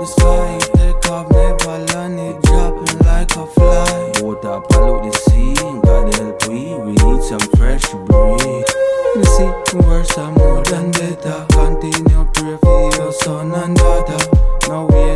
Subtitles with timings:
[0.00, 0.56] the sky.
[0.56, 4.12] If they cop me, ballon it dropping like a fly.
[4.22, 5.54] Water pollute the sea.
[5.84, 8.64] God help we, we need some fresh breeze.
[9.14, 11.46] The see, worse are more than better.
[11.50, 14.22] Continue pray for your son and daughter.
[14.68, 15.09] Now we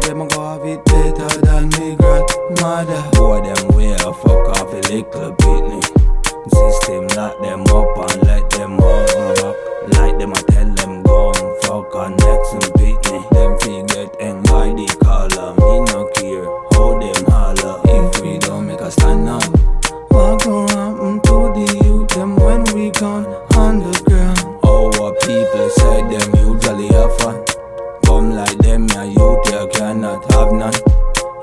[23.15, 24.39] gone underground?
[24.65, 27.45] Our people say them usually have fun.
[28.05, 30.75] Come like them, youth, you cannot have none.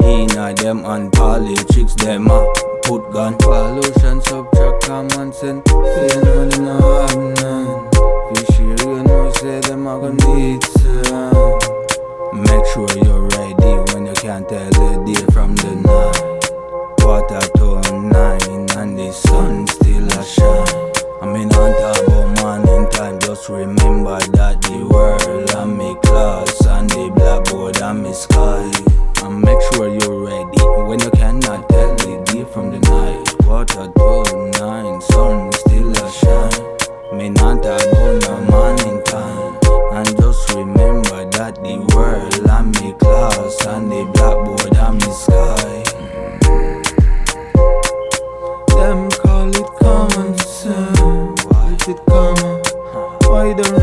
[0.03, 2.53] Inna them and politics, them a
[2.84, 3.38] put gun.
[3.38, 5.63] Pollution, subtract common sense.
[5.70, 8.35] Say no, them no have none.
[8.35, 11.60] Fish here, you know, say them a gon' need some.
[12.34, 16.41] Make sure you're ready when you can't tell the day from the night.
[16.99, 20.80] Quarter to nine and the sun still a shine.
[21.21, 22.10] I mean on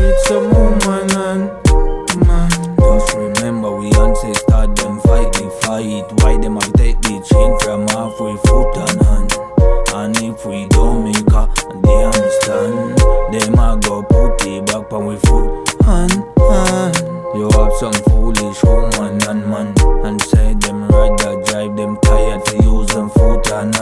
[0.09, 2.49] reach some woman and man?
[2.77, 6.05] Just remember we ancestors them fight the fight.
[6.21, 9.31] Why them have take the chain from halfway foot and hand?
[9.93, 11.47] And if we don't make a
[11.83, 12.97] damn stand,
[13.33, 16.95] them a go put it back on we foot and hand.
[17.35, 19.73] You have some foolish woman and man,
[20.05, 23.78] and say them rather drive them tired to use them foot and hand.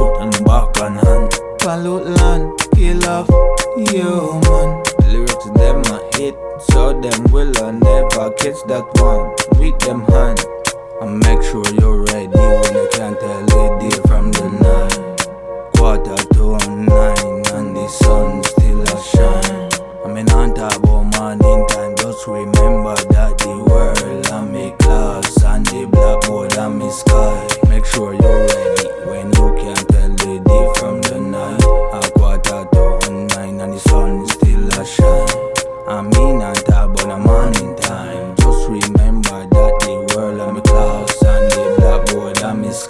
[0.00, 1.30] Foot and back and hand.
[1.60, 3.28] Pollute land, kill off
[3.76, 4.68] human.
[5.12, 6.36] Lyrics them a hit,
[6.70, 9.26] so them will uh, never catch that one
[9.58, 10.40] with them hand.
[11.00, 13.49] And make sure you're ready when you can't tell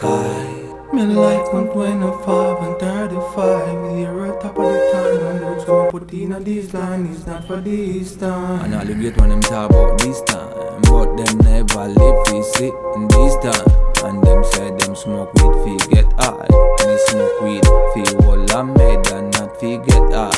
[0.02, 0.06] Me
[1.52, 6.32] on 25 and 35 Here at top of the time And what's gonna put in
[6.32, 8.64] a this line is not for this time.
[8.64, 12.40] And all the great when them talk about this time But them never live fi
[12.40, 13.68] sit in this time.
[14.08, 16.48] And them say them smoke weed fi get high.
[16.78, 20.30] They smoke weed fi hold a made and not fi get high.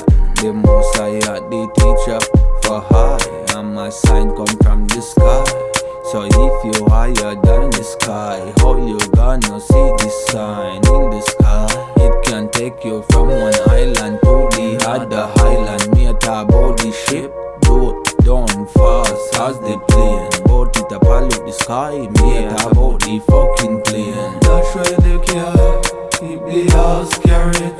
[0.42, 2.18] The most I had the teacher
[2.64, 5.71] for high And my sign come from the sky
[6.04, 11.20] so if you higher than the sky, how you gonna see the sign in the
[11.20, 11.68] sky?
[11.96, 15.92] It can take you from one island to the other island.
[16.22, 20.30] Talk about the ship, do down fast as the plane.
[20.46, 22.06] But it a pollute the sky.
[22.14, 24.38] Talk about the fucking plane.
[24.42, 25.82] That's where the car,
[26.12, 27.74] keep the house carried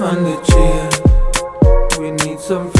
[0.00, 2.00] on the chain.
[2.00, 2.70] We need some